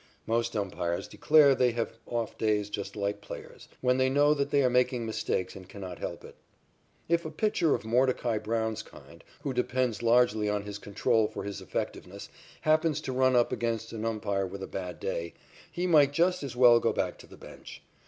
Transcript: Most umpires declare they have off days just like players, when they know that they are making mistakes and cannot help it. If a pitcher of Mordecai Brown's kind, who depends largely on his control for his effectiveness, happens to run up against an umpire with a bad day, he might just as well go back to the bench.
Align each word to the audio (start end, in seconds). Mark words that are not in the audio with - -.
Most 0.25 0.55
umpires 0.57 1.07
declare 1.07 1.53
they 1.53 1.73
have 1.73 1.93
off 2.07 2.35
days 2.35 2.71
just 2.71 2.95
like 2.95 3.21
players, 3.21 3.67
when 3.81 3.99
they 3.99 4.09
know 4.09 4.33
that 4.33 4.49
they 4.49 4.63
are 4.63 4.67
making 4.69 5.05
mistakes 5.05 5.55
and 5.55 5.69
cannot 5.69 5.99
help 5.99 6.23
it. 6.25 6.35
If 7.07 7.23
a 7.23 7.29
pitcher 7.29 7.75
of 7.75 7.85
Mordecai 7.85 8.39
Brown's 8.39 8.81
kind, 8.81 9.23
who 9.41 9.53
depends 9.53 10.01
largely 10.01 10.49
on 10.49 10.63
his 10.63 10.79
control 10.79 11.27
for 11.27 11.43
his 11.43 11.61
effectiveness, 11.61 12.29
happens 12.61 12.99
to 13.01 13.13
run 13.13 13.35
up 13.35 13.51
against 13.51 13.93
an 13.93 14.03
umpire 14.03 14.47
with 14.47 14.63
a 14.63 14.67
bad 14.67 14.99
day, 14.99 15.35
he 15.71 15.85
might 15.85 16.13
just 16.13 16.41
as 16.41 16.55
well 16.55 16.79
go 16.79 16.91
back 16.91 17.19
to 17.19 17.27
the 17.27 17.37
bench. 17.37 17.83